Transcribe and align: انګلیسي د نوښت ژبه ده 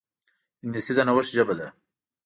انګلیسي 0.63 0.93
د 0.95 0.99
نوښت 1.07 1.29
ژبه 1.35 1.53
ده 1.59 1.67